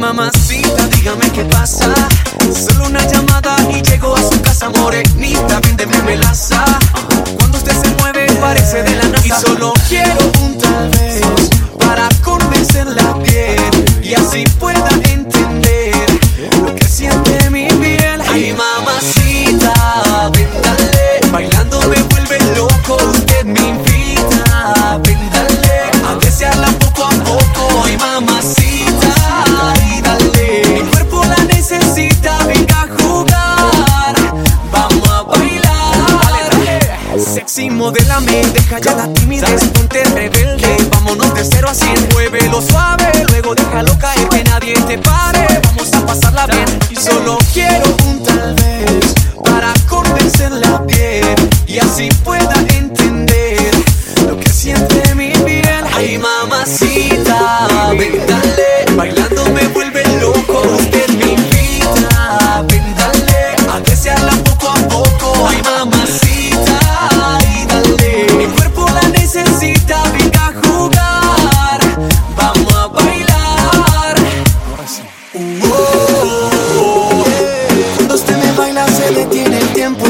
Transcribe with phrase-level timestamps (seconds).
[0.00, 1.92] mamacita, dígame qué pasa.
[2.52, 6.64] Solo una llamada y llego a su casa morenita, véndeme melaza.
[7.36, 9.26] Cuando usted se mueve parece de la NASA.
[9.26, 11.20] Y solo quiero un tal vez
[11.78, 13.70] para convencerla bien
[14.02, 15.94] y así pueda entender
[16.62, 18.22] lo que siente mi piel.
[18.26, 23.29] Ay mamacita, véndale, bailando me vuelve loco.
[37.20, 40.76] Sexy, modelame, callada, timidez, ponte rebelde.
[40.90, 45.46] Vámonos de cero a cien, muévelo suave, luego déjalo caer, que nadie te pare.
[45.64, 51.34] Vamos a pasarla bien y solo quiero un tal vez para convencerla bien
[51.66, 53.70] y así pueda entender
[54.26, 55.84] lo que siente mi piel.
[55.94, 56.99] Ay, mamacita,
[75.32, 75.64] cuando
[78.14, 80.04] usted me baila se detiene el tiempo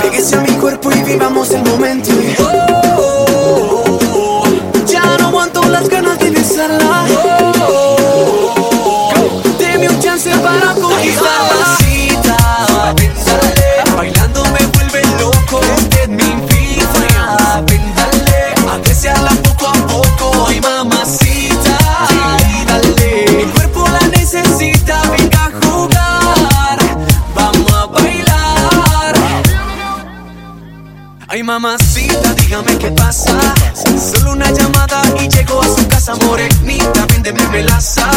[0.00, 2.10] pégese a mi cuerpo y vivamos el momento
[31.34, 33.36] Ay mamacita, dígame qué pasa
[33.98, 38.08] Solo una llamada y llego a su casa morenita Véndeme melaza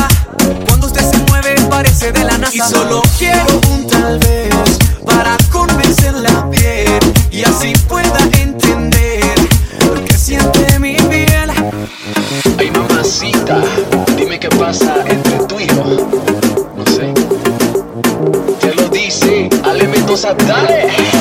[0.68, 4.54] Cuando usted se mueve parece de la NASA Y solo quiero un tal vez
[5.04, 7.00] Para convencerla bien
[7.32, 9.34] Y así pueda entender
[9.96, 11.50] Lo que siente mi piel
[12.60, 13.64] Ay, mamacita,
[14.16, 15.84] dime qué pasa entre tú y yo.
[16.76, 17.14] No sé.
[18.60, 21.17] Te lo dice Ale Mendoza, dale.